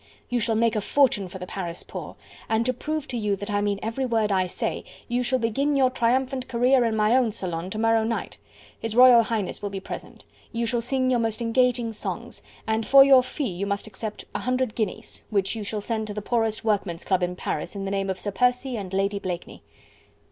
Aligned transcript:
you 0.29 0.39
shall 0.39 0.55
make 0.55 0.75
a 0.75 0.81
fortune 0.81 1.27
for 1.27 1.37
the 1.37 1.45
Paris 1.45 1.83
poor... 1.83 2.15
and 2.49 2.65
to 2.65 2.73
prove 2.73 3.07
to 3.07 3.15
you 3.17 3.35
that 3.35 3.51
I 3.51 3.61
mean 3.61 3.79
every 3.83 4.03
word 4.03 4.31
I 4.31 4.47
say, 4.47 4.83
you 5.07 5.21
shall 5.21 5.37
begin 5.37 5.75
your 5.75 5.91
triumphant 5.91 6.47
career 6.47 6.83
in 6.85 6.95
my 6.95 7.15
own 7.15 7.31
salon 7.31 7.69
to 7.69 7.77
morrow 7.77 8.03
night. 8.03 8.39
His 8.79 8.95
Royal 8.95 9.21
Highness 9.21 9.61
will 9.61 9.69
be 9.69 9.79
present. 9.79 10.25
You 10.51 10.65
shall 10.65 10.81
sing 10.81 11.11
your 11.11 11.19
most 11.19 11.39
engaging 11.39 11.93
songs... 11.93 12.41
and 12.65 12.83
for 12.83 13.03
your 13.03 13.21
fee 13.21 13.49
you 13.51 13.67
must 13.67 13.85
accept 13.85 14.25
a 14.33 14.39
hundred 14.39 14.73
guineas, 14.73 15.21
which 15.29 15.55
you 15.55 15.63
shall 15.63 15.81
send 15.81 16.07
to 16.07 16.15
the 16.15 16.21
poorest 16.23 16.65
workman's 16.65 17.05
club 17.05 17.21
in 17.21 17.35
Paris 17.35 17.75
in 17.75 17.85
the 17.85 17.91
name 17.91 18.09
of 18.09 18.19
Sir 18.19 18.31
Percy 18.31 18.77
and 18.77 18.91
Lady 18.95 19.19
Blakeney." 19.19 19.61